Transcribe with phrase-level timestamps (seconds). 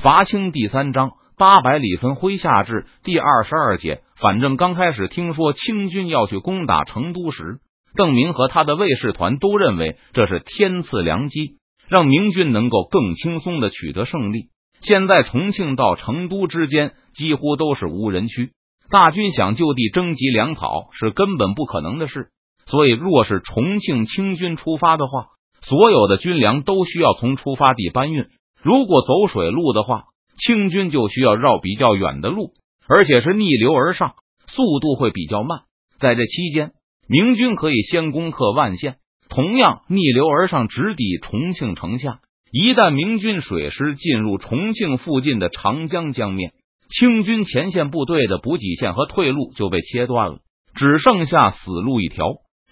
[0.00, 4.02] 伐清第三章八百里分麾下炙第二十二节。
[4.20, 7.58] 反正刚开始听说清军要去攻打成都时，
[7.96, 11.56] 邓明和他的卫士团都认为这是天赐良机，
[11.88, 14.50] 让明军能够更轻松的取得胜利。
[14.80, 18.52] 现在重庆到成都之间几乎都是无人区，
[18.92, 22.28] 大军想就地征集粮草是根本不可能的事。
[22.66, 25.26] 所以，若是重庆清军出发的话，
[25.60, 28.28] 所有的军粮都需要从出发地搬运。
[28.62, 30.04] 如果走水路的话，
[30.36, 32.52] 清军就需要绕比较远的路，
[32.88, 34.14] 而且是逆流而上，
[34.46, 35.60] 速度会比较慢。
[35.98, 36.72] 在这期间，
[37.08, 38.96] 明军可以先攻克万县，
[39.28, 42.20] 同样逆流而上直抵重庆城下。
[42.50, 46.52] 一旦明军水师进入重庆附近的长江江面，
[46.88, 50.38] 清军前线部队的补给线和退路就被切断了，
[50.74, 52.24] 只剩下死路一条。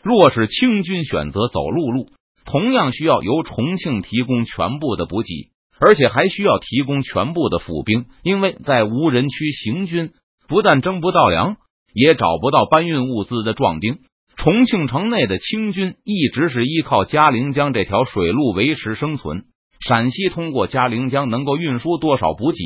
[0.02, 2.08] 若是清军选择走陆路，
[2.44, 10.10] 同样需要由重庆提供全部的补给，而且还需要提供全部的府兵，因为在无人区行军，
[10.48, 11.56] 不但征不到粮，
[11.92, 13.98] 也找不到搬运物资的壮丁。
[14.36, 19.44] 重庆城内的清军一直是依靠嘉陵江这条水路维持生存。
[19.80, 22.58] 陕西通过嘉陵江能够运输多少补给，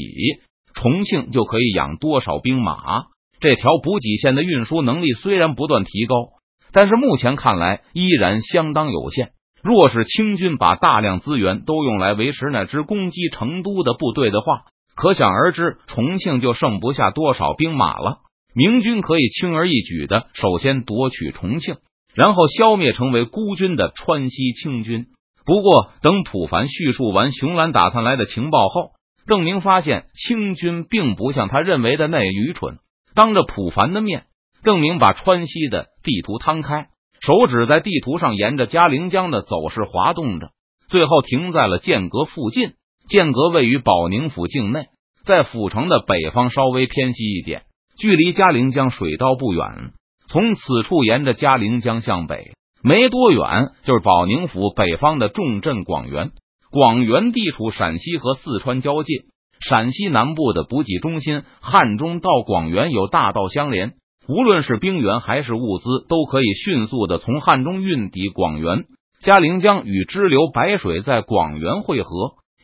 [0.74, 3.06] 重庆就可以养多少兵马。
[3.40, 6.14] 这条补给线的运输能力虽然不断提高，
[6.72, 9.30] 但是目前看来依然相当有限。
[9.62, 14.62] 若是清军把大量资源都用来维持那支攻击成都的部队的话，
[14.94, 18.18] 可想而知，重庆就剩不下多少兵马了。
[18.54, 21.76] 明军可以轻而易举的首先夺取重庆，
[22.14, 25.06] 然后消灭成为孤军的川西清军。
[25.46, 28.90] 不过，等普凡叙述完熊兰打探来的情报后，
[29.26, 32.78] 邓明发现清军并不像他认为的那样愚蠢。
[33.14, 34.24] 当着普凡的面，
[34.62, 36.88] 邓明把川西的地图摊开，
[37.20, 40.50] 手指在地图上沿着嘉陵江的走势滑动着，
[40.88, 42.72] 最后停在了剑阁附近。
[43.08, 44.86] 剑阁位于保宁府境内，
[45.24, 47.62] 在府城的北方稍微偏西一点，
[47.98, 49.92] 距离嘉陵江水道不远。
[50.28, 52.52] 从此处沿着嘉陵江向北。
[52.82, 56.30] 没多远，就是保宁府北方的重镇广元。
[56.70, 59.24] 广元地处陕西和四川交界，
[59.60, 63.94] 陕西南部的补给中心汉中到广元有大道相连，
[64.28, 68.84] 无论是兵员还是物资，都可以迅速的从汉中运抵广元。
[69.20, 72.10] 嘉陵江与支流白水在广元汇合，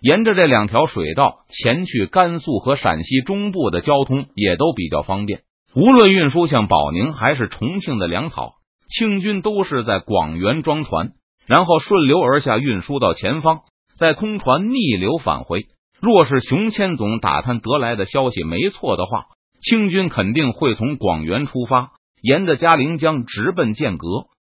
[0.01, 5.41] 沿着这两条水道前去甘肃和陕西中部的交通也都比较方便。
[5.75, 8.55] 无论运输向保宁还是重庆的粮草。
[8.89, 11.11] 清军都是在广元装船，
[11.45, 13.63] 然后顺流而下运输到前方，
[13.99, 15.67] 在空船逆流返回。
[16.01, 19.25] 若是熊千总打探得来的消息没错的话，
[19.61, 24.07] 清军肯定会从广元出发，沿着嘉陵江直奔剑阁。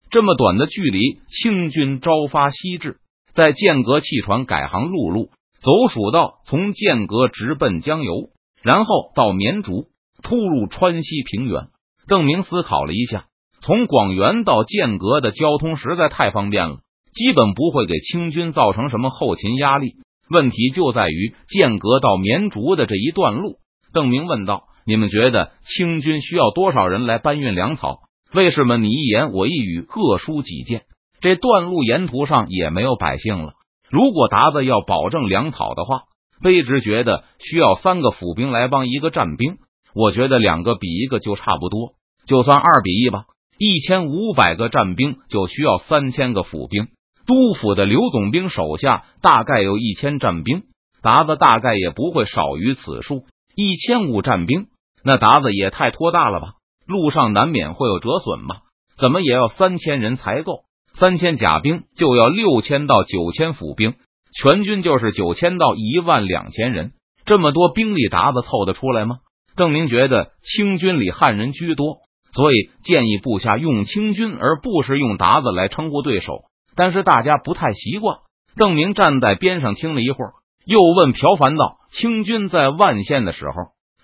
[0.09, 2.97] 这么短的距离，清军朝发夕至，
[3.33, 5.29] 在剑阁弃船改行陆路，
[5.59, 8.29] 走蜀道，从剑阁直奔江油，
[8.61, 9.87] 然后到绵竹，
[10.21, 11.67] 突入川西平原。
[12.07, 13.25] 邓明思考了一下。
[13.61, 16.77] 从广元到剑阁的交通实在太方便了，
[17.11, 19.95] 基本不会给清军造成什么后勤压力。
[20.29, 23.57] 问题就在于剑阁到绵竹的这一段路。
[23.91, 27.99] 邓明问道：“你们觉得清军需要多少人来搬运粮草？”
[28.33, 30.83] 卫士们你一言我一语，各抒己见。
[31.21, 33.53] 这段路沿途上也没有百姓了。
[33.89, 36.03] 如果达子要保证粮草的话，
[36.43, 39.57] 卑职觉得需要三个府兵来帮一个战兵。
[39.93, 41.93] 我觉得两个比一个就差不多，
[42.27, 43.23] 就算二比一吧。
[43.57, 46.89] 一千五百个战兵就需要三千个府兵，
[47.25, 50.63] 督府的刘总兵手下大概有一千战兵，
[51.01, 53.23] 达子大概也不会少于此数。
[53.55, 54.67] 一千五战兵，
[55.05, 56.53] 那达子也太拖大了吧？
[56.87, 58.61] 路上难免会有折损吧？
[58.97, 60.61] 怎么也要三千人才够？
[60.95, 63.93] 三千甲兵就要六千到九千府兵，
[64.33, 66.93] 全军就是九千到一万两千人，
[67.23, 69.17] 这么多兵力，达子凑得出来吗？
[69.55, 71.97] 邓明觉得清军里汉人居多。
[72.33, 76.39] 所以建议部下用清军，而不是用达子来称呼对手。
[76.75, 78.17] 但是大家不太习惯。
[78.57, 80.33] 邓明站在边上听了一会儿，
[80.65, 83.53] 又问朴凡道：“清军在万县的时候，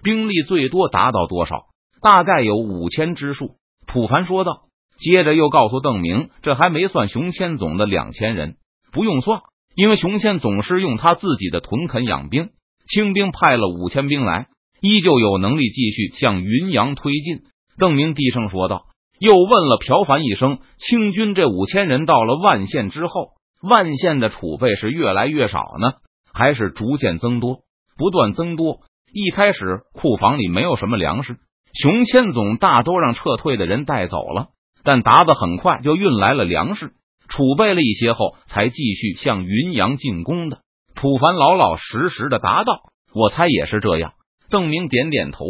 [0.03, 1.65] 兵力最多达到多少？
[2.01, 3.55] 大概有五千之数。”
[3.87, 4.63] 普凡说道。
[4.97, 8.57] 接着又告诉邓明：“这还没算熊千总的两千人，
[8.91, 9.41] 不用算，
[9.73, 12.51] 因为熊千总是用他自己的屯垦养兵。
[12.87, 14.45] 清兵派了五千兵来，
[14.79, 17.39] 依旧有能力继续向云阳推进。”
[17.79, 18.83] 邓明低声说道，
[19.17, 23.29] 又问了朴凡一声：“清军这五千人到了万县之后，
[23.63, 25.93] 万县的储备是越来越少呢，
[26.31, 27.61] 还是逐渐增多？
[27.97, 28.81] 不断增多。
[29.13, 31.37] 一开始库房里没有什么粮食，
[31.73, 34.47] 熊千总大都让撤退的人带走了。
[34.83, 36.93] 但达子很快就运来了粮食，
[37.27, 40.59] 储备了一些后，才继续向云阳进攻的。
[40.95, 42.81] 普凡老老实实的答道：
[43.13, 44.13] 我猜也是这样。
[44.49, 45.45] 邓明点点头，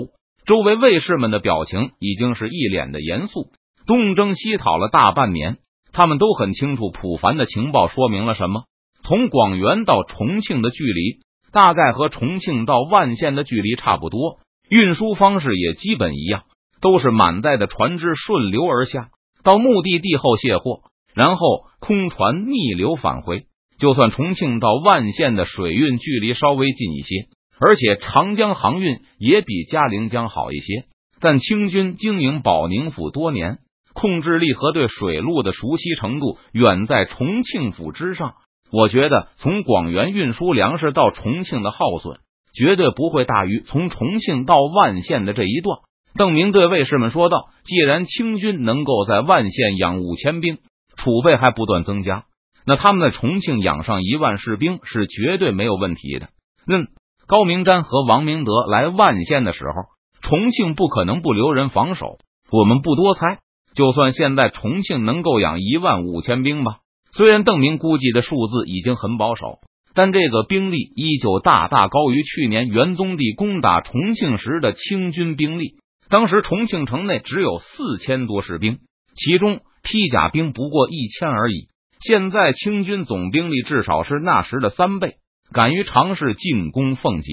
[0.46, 3.52] 周围卫士们的表情已经是一脸的严肃。
[3.86, 5.58] 东征西讨了大半年，
[5.92, 8.64] 他们都很清楚普凡的情报说明了什么。
[9.04, 11.20] 从广元到重庆的距离，
[11.52, 14.40] 大概和重庆到万县的距离差不多，
[14.70, 16.44] 运输方式也基本一样，
[16.82, 19.10] 都是满载的船只顺流而下，
[19.44, 20.82] 到目的地后卸货，
[21.14, 23.46] 然后空船逆流返回。
[23.78, 27.28] 就算重庆到万县的水运距离稍微近一些，
[27.60, 30.86] 而且长江航运也比嘉陵江好一些，
[31.20, 33.58] 但清军经营保宁府多年，
[33.94, 38.36] 控制力和对水路的熟悉程度远在重庆府之上。
[38.72, 42.20] 我觉得从广元运输粮食到重庆的耗损，
[42.54, 45.80] 绝对不会大于从重庆到万县的这一段。
[46.16, 50.58] 邓明对卫士们说道：“既然清军能够在万县养五千兵，
[50.98, 52.26] 储备还不断增加。”
[52.66, 56.28] 那他们在重庆养上一万士兵是绝对没有问题的。
[56.68, 56.88] 嗯，
[57.28, 59.74] 高明瞻和王明德来万县的时候，
[60.22, 62.18] 重庆不可能不留人防守。
[62.52, 63.40] 我们不多猜，
[63.74, 66.78] 就算现在重庆能够养一万五千兵吧。
[67.14, 69.60] 虽然邓明估计的数字已经很保守，
[69.94, 75.76] 但这个兵力依旧大大高于去年元宗帝攻打重庆时的清军兵力。
[76.10, 78.80] 当时重庆城内只有四千多士兵，
[79.16, 81.68] 其中披甲兵不过一千而已。
[82.00, 85.16] 现在清军总兵力至少是那时的三倍，
[85.54, 87.32] 敢于尝试进攻奉节，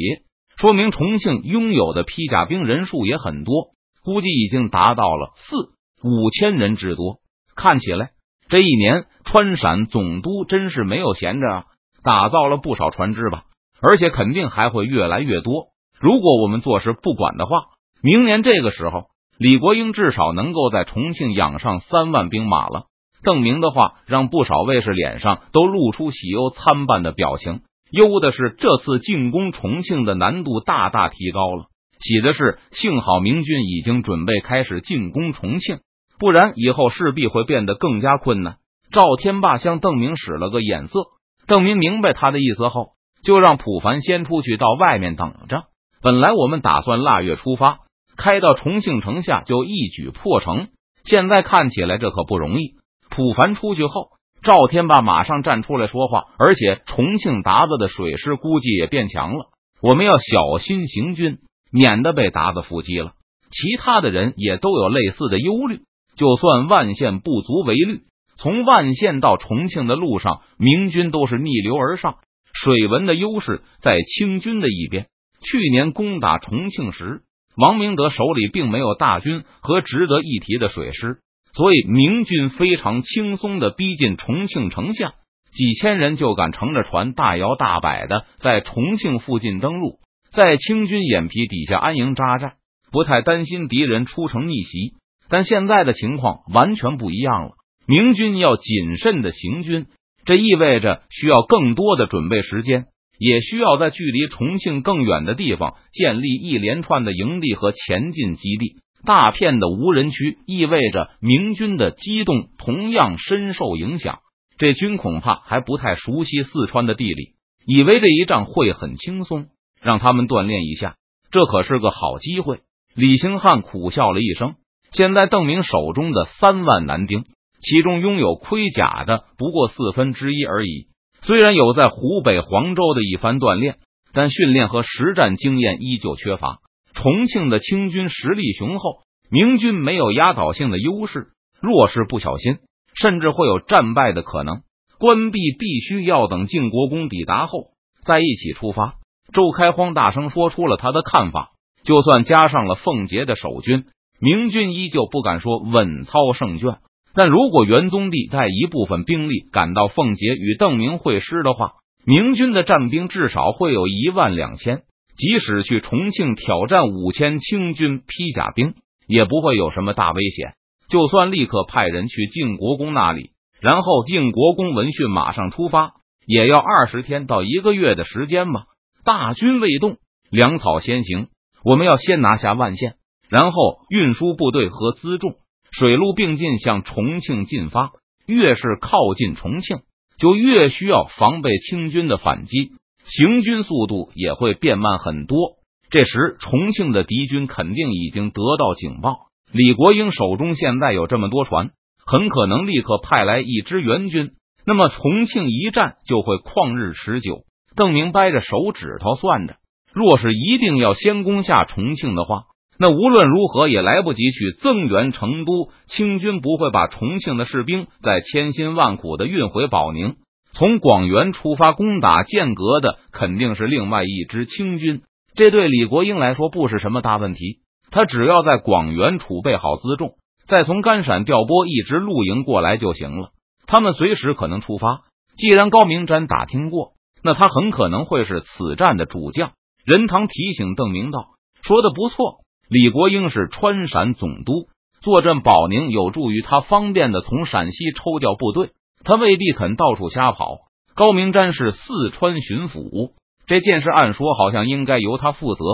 [0.57, 3.71] 说明重庆拥有的披甲兵人数也很多，
[4.05, 5.57] 估计已经达到了四
[6.03, 7.21] 五千人之多。
[7.57, 8.11] 看起来
[8.49, 11.65] 这一年川陕总督真是没有闲着啊，
[12.03, 13.43] 打造了不少船只吧，
[13.83, 15.67] 而且肯定还会越来越多。
[16.00, 17.65] 如果我们坐视不管的话，
[18.03, 19.09] 明年这个时候，
[19.39, 22.85] 李国英至少能够在重庆养上三万兵马了。
[23.23, 27.61] 邓明的话让不少卫士脸上都露出喜忧参半的表情。
[27.91, 31.65] 忧的是这次进攻重庆的难度大大提高了；
[31.99, 35.81] 喜的是幸好明军已经准备开始进攻重庆，
[36.19, 38.56] 不然以后势必会变得更加困难。
[38.91, 41.00] 赵天霸向邓明使了个眼色，
[41.47, 42.93] 邓明明白他的意思后，
[43.23, 45.65] 就让普凡先出去到外面等着。
[46.00, 47.81] 本来我们打算腊月出发，
[48.17, 50.69] 开到重庆城下就一举破城，
[51.05, 52.76] 现在看起来这可不容易。
[53.11, 54.09] 普凡出去后，
[54.43, 59.47] 赵天霸马上站出来说话，而且重庆达子的水师估计也变强了。
[59.82, 61.38] 我们要小心行军，
[61.71, 63.12] 免得被达子伏击了。
[63.50, 65.82] 其他的人也都有类似的忧虑。
[66.19, 68.00] 就算万县不足为虑，
[68.37, 72.17] 从万县到重庆的路上，明军都是逆流而上，
[72.53, 75.06] 水文的优势在清军的一边。
[75.41, 77.20] 去年攻打重庆时，
[77.56, 81.19] 王明德手里并没有大军和值得一提的水师。
[81.53, 85.12] 所以，明军非常轻松的逼近重庆城下，
[85.53, 89.99] 几千人就敢乘着船大摇大摆的在重庆附近登陆，
[90.31, 92.55] 在清军眼皮底下安营扎寨，
[92.93, 94.94] 不太担心敌人出城逆袭。
[95.29, 97.51] 但现在的情况完全不一样了，
[97.87, 99.87] 明军要谨慎的行军，
[100.25, 102.87] 这意味着需要更多的准备时间，
[103.19, 108.77] 也需要在距离重庆更远的地方建立一连串的营地和前进基地。
[109.05, 114.19] 大片的无人区意味着明军的机动同样深受影响。
[114.59, 117.35] 这军恐怕还不太熟悉四川的地理，
[117.65, 119.47] 以为这一仗会很轻松，
[119.81, 120.97] 让他们锻炼一下，
[121.31, 122.59] 这可是个好机会。
[122.95, 124.57] 李兴汉苦笑了一声。
[124.90, 127.25] 现在邓明手中的三万男丁，
[127.61, 130.88] 其中拥有盔甲的不过四分之一而已。
[131.21, 133.78] 虽然有在湖北黄州的一番锻炼，
[134.12, 136.59] 但训练和实战经验依旧缺乏。
[136.95, 141.28] 重庆的清军实力雄厚，明军没有压倒性的优势。
[141.61, 142.59] 若是不小心，
[142.95, 144.62] 甚至会有战败的可能。
[144.99, 147.73] 关闭必须要等晋国公抵达后
[148.04, 148.95] 再一起出发。
[149.33, 151.50] 周开荒大声说出了他的看法。
[151.85, 153.85] 就算加上了奉节的守军，
[154.21, 156.79] 明军依旧不敢说稳操胜券。
[157.15, 161.73] 但如果元宗帝带一部分兵力赶到奉节与邓明会师的话，
[162.05, 164.83] 明军的战兵至少会有一万两千。
[165.17, 168.75] 即使去重庆挑战五千清军披甲兵，
[169.09, 170.55] 也不会有什么大危险。
[170.89, 175.95] 就算立刻派人去晋国公那里，然后晋国公闻讯马上出发，
[176.25, 178.67] 也要二十天到一个月的时间吧。
[179.05, 179.97] 大军未动，
[180.31, 181.27] 粮草先行。
[181.65, 182.95] 我们要先拿下万县，
[183.28, 185.37] 然后运输部队和辎重，
[185.70, 187.90] 水陆并进向重庆进发。
[188.26, 189.78] 越是靠近重庆，
[190.18, 192.73] 就越需要防备清军的反击。
[193.04, 195.56] 行军速度也会变慢很多。
[195.88, 199.28] 这时，重庆的敌军肯定已经得到警报。
[199.50, 201.70] 李国英手中现在有这么多船，
[202.04, 204.32] 很可能立刻派来一支援军。
[204.66, 207.44] 那么，重庆一战就会旷日持久。
[207.75, 209.56] 邓明掰着手指头算着，
[209.94, 212.42] 若是一定要先攻下重庆的话，
[212.78, 215.70] 那无论如何也来不及去增援成都。
[215.87, 220.16] 清军不会把重庆的士兵再千辛万苦的运回保宁。
[220.52, 225.02] 从广元出发攻打剑阁的肯定是另外一支清军，
[225.35, 227.61] 这对李国英来说不是什么大问题。
[227.90, 230.12] 他只要在广元储备好辎重，
[230.47, 233.30] 再从甘陕调拨一支露营过来就行了。
[233.66, 235.00] 他们随时可能出发。
[235.37, 236.92] 既然高明瞻打听过，
[237.23, 239.52] 那他很可能会是此战的主将。
[239.85, 241.28] 任堂提醒邓明道
[241.62, 244.69] ：“说的不错，李国英是川陕总督，
[245.01, 248.73] 坐镇保宁有助于他方便的从陕西抽调部队。
[249.05, 250.59] 他未必肯到处瞎跑。
[250.95, 253.13] 高明瞻是四川巡抚，
[253.47, 255.65] 这件事按说好像应该由他负责。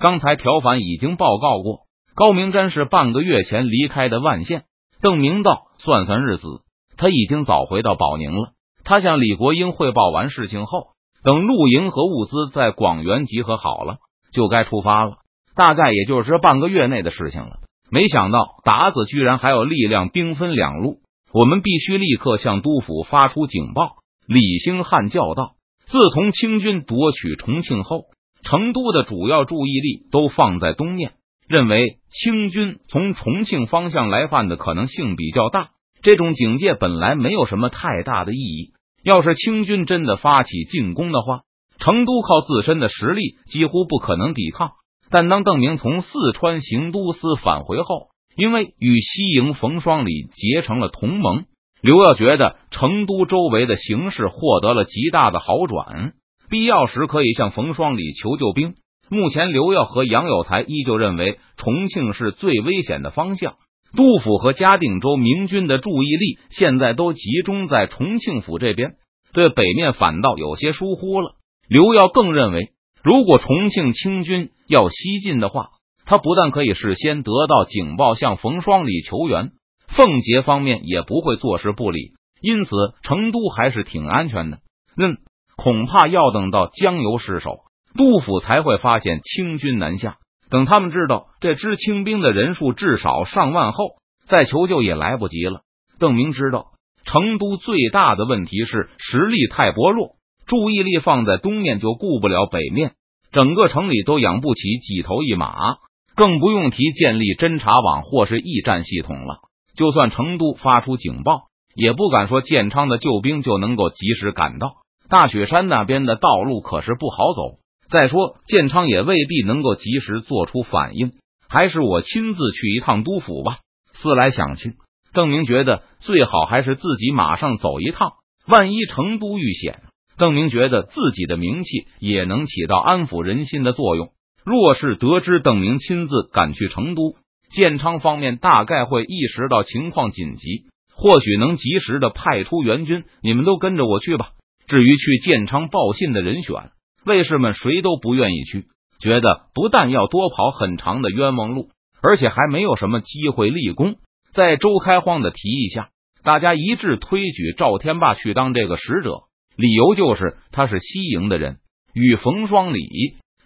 [0.00, 1.80] 刚才朴凡已经报告过，
[2.16, 4.64] 高明瞻是半个月前离开的万县。
[5.00, 6.62] 邓明道：算算日子，
[6.96, 8.52] 他已经早回到保宁了。”
[8.82, 10.88] 他向李国英汇报完事情后，
[11.22, 13.98] 等露营和物资在广元集合好了，
[14.32, 15.18] 就该出发了。
[15.54, 17.58] 大概也就是半个月内的事情了。
[17.90, 20.98] 没想到达子居然还有力量兵分两路，
[21.32, 23.96] 我们必须立刻向督府发出警报。
[24.26, 25.52] 李兴汉叫道
[25.86, 28.04] ：“自从清军夺取重庆后，
[28.42, 31.12] 成都的主要注意力都放在东面，
[31.48, 35.70] 认为清军从重庆方向来犯的可能性比较大。
[36.02, 41.40] 这种警戒本来没有什么太大的意义。”要是清军真的发起进攻的话，
[41.78, 44.72] 成都靠自身的实力几乎不可能抵抗。
[45.10, 51.44] 但当邓明从四川行都司返回后，因为与西营冯双礼结成了同盟，
[51.82, 56.12] 刘耀觉得成都周围的形势获得了极大的好转，
[56.48, 58.74] 必要时可以向冯双礼求救兵。
[59.08, 63.54] 目前，刘耀和杨有才依旧认为重庆是最危险的方向。
[63.96, 68.92] 杜甫和嘉定州明军的注意力现在都集中在重庆府这边，
[69.32, 71.32] 对北面反倒有些疏忽了。
[71.68, 72.70] 刘耀更认为，
[73.02, 75.70] 如果重庆清军要西进的话，
[76.04, 79.52] 他不但可以事先得到警报，向冯双礼求援，
[79.88, 82.70] 奉节方面也不会坐视不理，因此
[83.02, 84.58] 成都还是挺安全的。
[84.96, 85.18] 嗯，
[85.56, 87.60] 恐怕要等到江油失守，
[87.96, 90.16] 杜甫才会发现清军南下。
[90.50, 93.94] 等他们知道这支清兵的人数至少上万后，
[94.26, 95.60] 再求救也来不及了。
[96.00, 96.72] 邓明知道
[97.04, 100.16] 成都最大的问题是实力太薄弱，
[100.50, 102.94] 注意力放在东面就顾不了北面，
[103.30, 105.76] 整个城里都养不起几头一马，
[106.16, 109.36] 更不用提建立侦察网或是驿站系统了。
[109.76, 111.42] 就算成都发出警报，
[111.76, 114.72] 也不敢说建昌的救兵就能够及时赶到。
[115.08, 117.60] 大雪山那边的道路可是不好走。
[117.88, 121.12] 再说，建昌也未必能够及时做出反应，
[121.48, 123.58] 还是我亲自去一趟督府吧。
[123.92, 124.74] 思来想去，
[125.12, 128.14] 邓明觉得最好还是自己马上走一趟。
[128.48, 129.82] 万一成都遇险，
[130.20, 134.10] 邓明觉得自己的名气也能起到安抚人心的作用。
[134.44, 137.16] 若是得知邓明亲自赶去成都，
[137.50, 143.04] 建昌方面大概会意识到情况紧急，或许能及时的派出援军。
[143.22, 144.32] 你们都跟着我去吧。
[144.66, 146.70] 至于去建昌报信的人选。
[147.06, 148.66] 卫士们谁都不愿意去，
[149.00, 151.70] 觉得不但要多跑很长的冤枉路，
[152.02, 153.96] 而且还没有什么机会立功。
[154.34, 155.88] 在周开荒的提议下，
[156.22, 159.22] 大家一致推举赵天霸去当这个使者，
[159.56, 161.58] 理由就是他是西营的人，
[161.92, 162.88] 与冯双礼、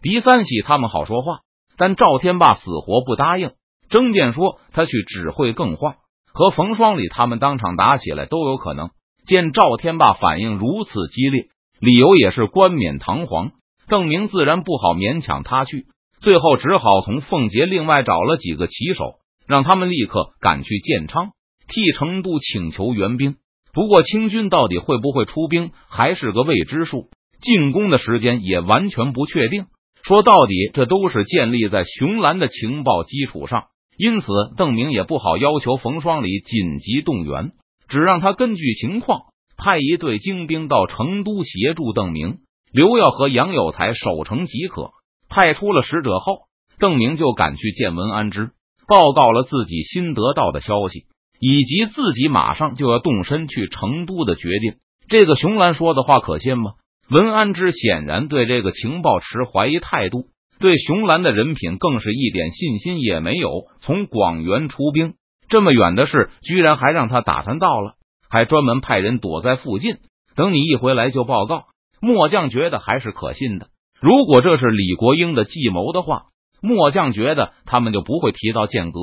[0.02, 1.38] 狄三喜他们好说话。
[1.76, 3.50] 但赵天霸死活不答应，
[3.88, 5.96] 争辩说他去只会更坏，
[6.32, 8.90] 和冯双礼他们当场打起来都有可能。
[9.26, 11.48] 见赵天霸反应如此激烈。
[11.80, 13.50] 理由也是冠冕堂皇，
[13.88, 15.86] 邓明自然不好勉强他去，
[16.20, 21.32] 最后只好从凤节另外找了几个骑手，让他们立刻赶去建昌，
[21.66, 23.36] 替成都请求援兵。
[23.74, 27.08] 不过清军到底会不会出兵，还是个未知数，
[27.42, 29.66] 进攻的时间也完全不确定。
[30.04, 33.64] 说到底，这都是建立在熊兰的情报基础上，
[33.98, 37.52] 因此邓明也不好要求冯双礼紧急动员，
[37.88, 39.22] 只让他根据情况。
[39.56, 42.38] 派一队精兵到成都协助邓明、
[42.72, 44.90] 刘耀和杨有才守城即可。
[45.28, 46.42] 派出了使者后，
[46.78, 48.50] 邓明就赶去见文安之，
[48.88, 51.04] 报告了自己新得到的消息，
[51.38, 54.74] 以及自己马上就要动身去成都的决定。
[55.08, 56.72] 这个熊兰说的话可信吗？
[57.10, 63.66] 文安之显然对这个情报持怀疑态度，对熊兰的人品更是一点信心也没有。
[63.80, 65.14] 从广元出兵
[65.48, 67.94] 这么远的事，居然还让他打探到了。
[68.30, 69.98] 还专门派人躲在附近，
[70.34, 71.66] 等你一回来就报告。
[72.00, 73.68] 末将觉得还是可信的。
[74.00, 76.24] 如果这是李国英的计谋的话，
[76.60, 79.00] 末将觉得他们就不会提到剑阁、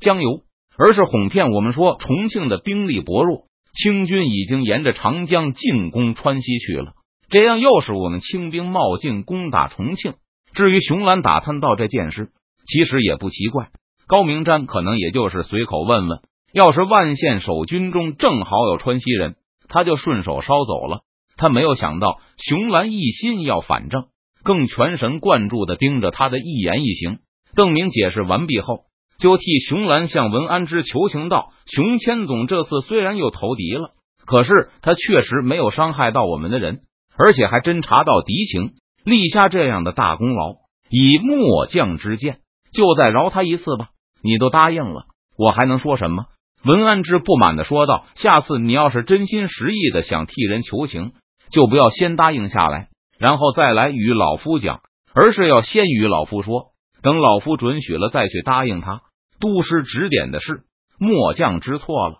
[0.00, 0.42] 江油，
[0.76, 6.92] 而是哄骗我们说重庆的兵力薄弱，清军已经沿着长江进攻川西去了。
[7.28, 10.14] 这样又是我们清兵冒进攻打重庆，
[10.52, 12.30] 至于熊兰打探到这件事，
[12.66, 13.68] 其实也不奇怪。
[14.08, 16.18] 高明瞻可能也就是随口问问，
[16.52, 19.36] 要是万县守军中正好有川西人，
[19.68, 21.02] 他就顺手捎走了。
[21.36, 24.06] 他没有想到熊兰一心要反正，
[24.42, 27.18] 更全神贯注的盯着他的一言一行。
[27.54, 28.86] 邓明解释完毕后，
[29.20, 33.90] 就替熊兰向文安之求情道：“熊千总这次虽然又投敌了，
[34.26, 36.80] 可是他确实没有伤害到我们的人，
[37.16, 38.72] 而且还侦查到敌情，
[39.04, 40.54] 立下这样的大功劳。
[40.88, 42.38] 以末将之见，
[42.72, 43.90] 就再饶他一次吧。
[44.22, 45.04] 你都答应了，
[45.38, 46.24] 我还能说什么？”
[46.64, 51.12] 文安之不满的说道：“下次你要是真心实意的想替人求情。”
[51.50, 56.66] 就不要先答应下来，然后再来与老夫讲，而是要先与老夫说，
[57.02, 59.00] 等老夫准许了再去答应他。
[59.40, 60.62] 都师指点的是，
[60.98, 62.18] 末将知错了。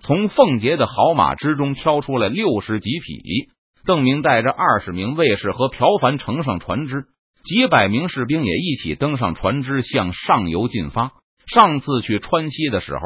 [0.00, 3.50] 从凤杰的好马之中挑出来六十几匹，
[3.84, 7.06] 邓明带着二十名卫士和朴凡乘上船只，
[7.42, 11.12] 几百名士兵也一起登上船只，向上游进发。
[11.46, 13.00] 上次去川西的时候，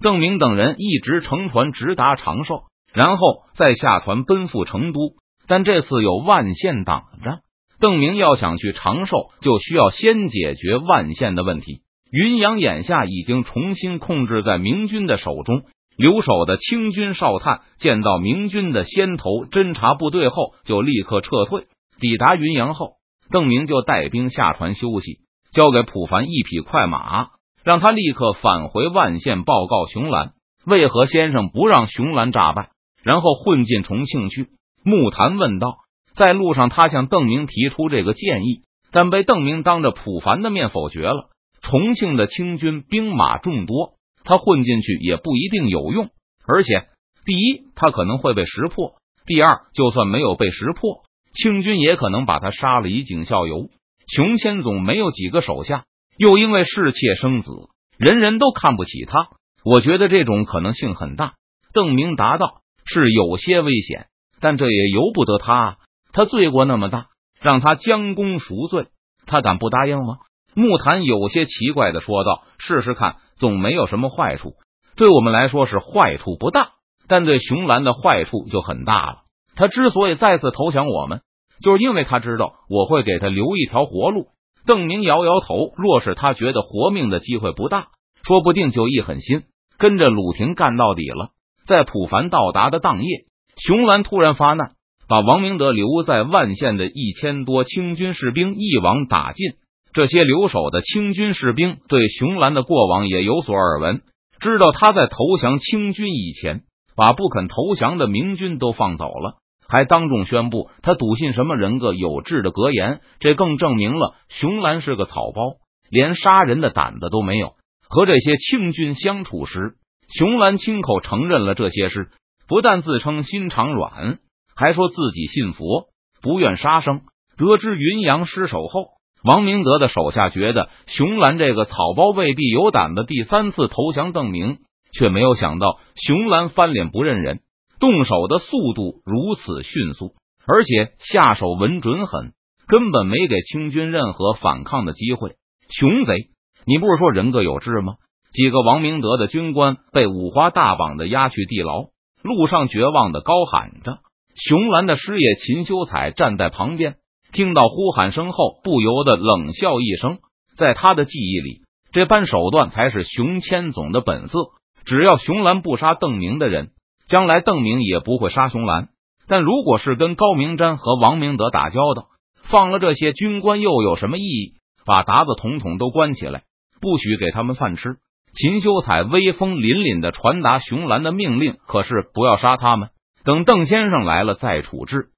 [0.00, 2.64] 邓明等人一直乘船直达长寿。
[2.92, 7.40] 然后再下船奔赴成都，但这次有万县挡着。
[7.78, 11.82] 邓明要想去长寿，就需要先解决万县的问题。
[12.18, 15.64] 云阳眼下已经重新控制在明军的手中。
[15.98, 21.66] 留守的清军哨探见到明军的先头侦察部队后，就立刻撤退。
[22.00, 22.92] 抵达云阳后，
[23.30, 25.18] 邓明就带兵下船休息，
[25.52, 27.28] 交给普凡一匹快马，
[27.64, 30.32] 让他立刻返回万县报告熊兰。
[30.64, 32.70] 为何先生不让熊兰诈败？
[33.02, 34.48] 然后混进重庆去。
[34.82, 35.76] 木坛问道
[36.16, 41.28] ：“在路上，他向邓明提出这个建议，但被邓明当着普凡的面否决了。
[41.68, 43.94] 重庆的清军兵马众多，
[44.24, 46.10] 他混进去也不一定有用。
[46.46, 46.86] 而且，
[47.24, 48.94] 第一，他可能会被识破；
[49.26, 51.02] 第二，就算没有被识破，
[51.34, 53.68] 清军也可能把他杀了以儆效尤。
[54.06, 55.84] 熊千总没有几个手下，
[56.16, 57.50] 又因为侍妾生子，
[57.98, 59.28] 人人都看不起他。
[59.64, 61.34] 我觉得这种可能性很大。”
[61.74, 62.62] 邓明答道。
[62.88, 64.06] 是有些危险，
[64.40, 65.78] 但这也由不得他。
[66.12, 67.08] 他罪过那么大，
[67.40, 68.86] 让他将功赎罪，
[69.26, 70.18] 他敢不答应吗？
[70.56, 74.54] 木檀有些奇怪的说道：“试试看，总没有什么坏处。
[74.96, 76.70] 对我们来说是坏处不大，
[77.06, 79.16] 但对熊兰的坏处就很大了。
[79.54, 81.20] 他之所以再次投降我们，
[81.62, 84.28] 就是因为他知道我会给他留一条活路。”
[84.64, 87.88] 邓明摇摇头，若是他觉得活命的机会不大，
[88.24, 89.42] 说不定就一狠心
[89.78, 91.32] 跟着鲁廷干到底了。
[91.66, 94.70] 在普凡到达的当夜，熊兰突然发难，
[95.06, 99.52] 把王明德留在万县的一千多清军士兵一网打尽。
[99.96, 104.02] 这些留守的清军士兵对熊兰的过往也有所耳闻，
[104.40, 113.00] 知道他在投降清军以前，把不肯投降的明军都放走了，还当众宣布他笃信什么人格有志的格言。
[113.20, 115.54] 这更证明了熊兰是个草包，
[115.88, 117.54] 连杀人的胆子都没有。
[117.88, 119.76] 和这些清军相处时。
[120.10, 122.10] 熊兰亲口承认了这些事，
[122.46, 124.18] 不但自称心肠软，
[124.54, 125.86] 还说自己信佛，
[126.20, 127.00] 不愿杀生。
[127.38, 128.88] 得知云阳失守后，
[129.22, 134.58] 王明德的手下觉得熊兰这个草包未必有胆子第三次投降邓明，
[134.92, 137.40] 却没有想到熊兰翻脸不认人，
[137.80, 140.12] 动手的速度如此迅速，
[140.46, 142.32] 而且下手稳准狠，
[142.68, 145.32] 根本没给清军任何反抗的机会。
[145.68, 146.28] 熊贼，
[146.66, 147.94] 你不是说人各有志吗？
[148.32, 151.86] 几个王明德的军官被五花大绑的押去地牢，
[152.22, 153.98] 路上绝望的高喊着。
[154.34, 156.96] 熊兰的师爷秦修彩站在旁边，
[157.32, 160.18] 听到呼喊声后，不由得冷笑一声。
[160.56, 161.62] 在他的记忆里，
[161.92, 164.38] 这般手段才是熊千总的本色。
[164.84, 166.70] 只要熊兰不杀邓明的人，
[167.08, 168.88] 将来邓明也不会杀熊兰。
[169.28, 172.06] 但如果是跟高明瞻和王明德打交道，
[172.42, 174.54] 放了这些军官又有什么意义？
[174.84, 176.44] 把达子统统都关起来，
[176.80, 177.96] 不许给他们饭吃。
[178.32, 182.90] 秦修彩威风凛凛的传达熊兰的命令，可是不要杀他们，
[183.24, 185.08] 等邓先生来了再处置。